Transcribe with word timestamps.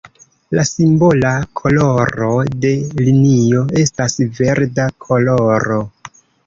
La 0.59 0.61
simbola 0.69 1.33
koloro 1.59 2.31
de 2.65 2.73
linio 3.05 3.63
estas 3.85 4.19
verda 4.43 4.93
koloro. 5.09 5.83